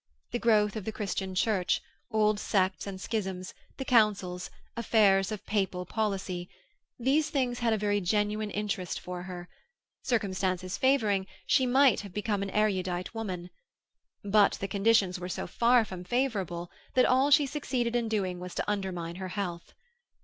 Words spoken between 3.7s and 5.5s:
the Councils, affairs of